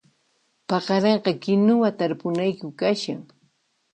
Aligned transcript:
Paqarinqa 0.67 1.31
kinuwa 1.43 1.89
tarpunayku 1.97 2.67
kashan 2.79 3.21